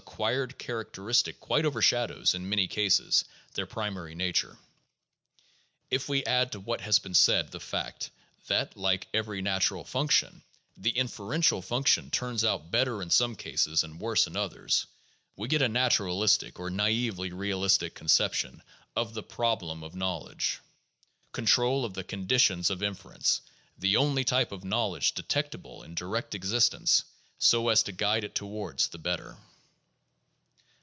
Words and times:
cquired 0.21 0.55
characteristic 0.59 1.39
quite 1.39 1.65
overshadows, 1.65 2.35
in 2.35 2.47
many 2.47 2.67
cases, 2.67 3.25
their 3.55 3.65
primary 3.65 4.13
nature. 4.13 4.55
If 5.89 6.07
we 6.07 6.23
add 6.25 6.51
to 6.51 6.59
what 6.59 6.81
has 6.81 6.99
been 6.99 7.15
said 7.15 7.49
the 7.49 7.59
fact 7.59 8.11
that, 8.45 8.77
like 8.77 9.07
every 9.15 9.41
natural 9.41 9.83
function, 9.83 10.43
the 10.77 10.91
inferential 10.95 11.63
function 11.63 12.11
turns 12.11 12.43
out 12.45 12.69
better 12.69 13.01
in 13.01 13.09
some 13.09 13.35
cases 13.35 13.83
and 13.83 13.99
worse 13.99 14.27
in 14.27 14.35
others, 14.35 14.85
we 15.37 15.47
get 15.47 15.63
a 15.63 15.69
naturalistic 15.69 16.59
or 16.59 16.69
naively 16.69 17.31
realistic 17.31 17.95
conception 17.95 18.61
of 18.95 19.15
the 19.15 19.23
"problem 19.23 19.81
of 19.81 19.95
knowledge": 19.95 20.59
Control 21.31 21.83
of 21.83 21.95
the 21.95 22.03
conditions 22.03 22.69
of 22.69 22.83
infer 22.83 23.13
ence— 23.13 23.41
the 23.79 23.97
only 23.97 24.23
type 24.23 24.51
of 24.51 24.63
knowledge 24.63 25.13
detectable 25.13 25.81
in 25.81 25.95
direct 25.95 26.35
existence— 26.35 27.05
so 27.39 27.69
as 27.69 27.81
to 27.81 27.91
guide 27.91 28.23
it 28.23 28.35
toward 28.35 28.77
the 28.77 28.99
better. 28.99 29.35